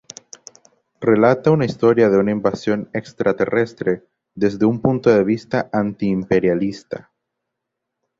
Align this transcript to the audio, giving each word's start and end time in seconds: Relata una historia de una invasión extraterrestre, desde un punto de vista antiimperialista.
Relata 0.99 1.51
una 1.51 1.65
historia 1.65 2.09
de 2.09 2.17
una 2.17 2.31
invasión 2.31 2.89
extraterrestre, 2.91 4.03
desde 4.33 4.65
un 4.65 4.81
punto 4.81 5.11
de 5.11 5.23
vista 5.23 5.69
antiimperialista. 5.71 7.11